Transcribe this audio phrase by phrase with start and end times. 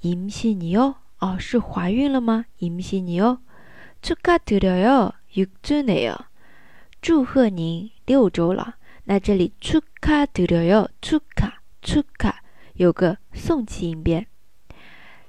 [0.00, 0.96] 임신이 요？
[1.18, 2.44] 哦，是怀孕了吗？
[2.58, 3.38] 임신이 요？
[4.02, 6.14] 축하드려 요， 6주네 요。
[7.00, 8.76] 祝贺您六周了。
[9.04, 12.34] 那这里축하드려 요， 축하 축하
[12.74, 14.26] 有个送气音变。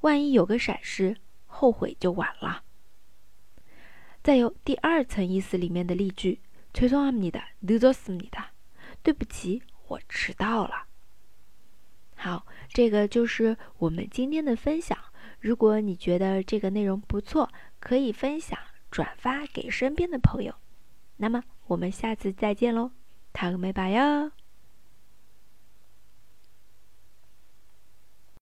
[0.03, 1.17] 万一有个闪失，
[1.47, 2.62] 后悔就晚了。
[4.23, 6.39] 再有第二层意思里面的例句。
[6.75, 8.48] 죄송합니 다， 늦었습니 다。
[9.01, 10.86] 对不起，我迟到了。
[12.16, 14.98] 好，这个就是我们今天的分享。
[15.40, 17.50] 如果你觉得这个内容不错，
[17.80, 18.60] 可以分享
[18.92, 20.54] 转发给身边的朋友。
[21.18, 22.92] 那么我们下次再见喽，
[23.31, 24.31] 塔个美巴哟。